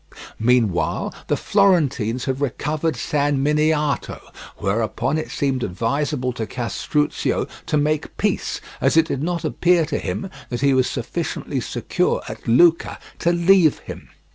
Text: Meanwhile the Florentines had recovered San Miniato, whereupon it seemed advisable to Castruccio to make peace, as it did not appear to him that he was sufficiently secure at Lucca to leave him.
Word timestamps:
Meanwhile 0.39 1.13
the 1.27 1.37
Florentines 1.37 2.25
had 2.25 2.41
recovered 2.41 2.95
San 2.95 3.37
Miniato, 3.43 4.19
whereupon 4.57 5.19
it 5.19 5.29
seemed 5.29 5.61
advisable 5.63 6.33
to 6.33 6.47
Castruccio 6.47 7.45
to 7.67 7.77
make 7.77 8.17
peace, 8.17 8.59
as 8.81 8.97
it 8.97 9.05
did 9.05 9.21
not 9.21 9.45
appear 9.45 9.85
to 9.85 9.99
him 9.99 10.31
that 10.49 10.61
he 10.61 10.73
was 10.73 10.89
sufficiently 10.89 11.59
secure 11.59 12.23
at 12.27 12.47
Lucca 12.47 12.97
to 13.19 13.31
leave 13.31 13.77
him. 13.77 14.09